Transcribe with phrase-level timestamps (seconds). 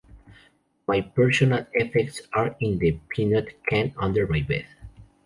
[0.87, 4.65] My personal effects are in the peanut can under my bed.